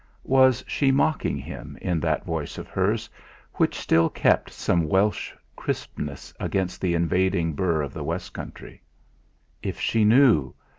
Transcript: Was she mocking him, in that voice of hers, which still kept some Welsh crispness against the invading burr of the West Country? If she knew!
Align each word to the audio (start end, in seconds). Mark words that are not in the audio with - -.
Was 0.25 0.63
she 0.67 0.89
mocking 0.89 1.37
him, 1.37 1.77
in 1.79 1.99
that 1.99 2.25
voice 2.25 2.57
of 2.57 2.67
hers, 2.67 3.07
which 3.53 3.75
still 3.77 4.09
kept 4.09 4.51
some 4.51 4.89
Welsh 4.89 5.31
crispness 5.55 6.33
against 6.39 6.81
the 6.81 6.95
invading 6.95 7.53
burr 7.53 7.83
of 7.83 7.93
the 7.93 8.03
West 8.03 8.33
Country? 8.33 8.81
If 9.61 9.79
she 9.79 10.03
knew! 10.03 10.55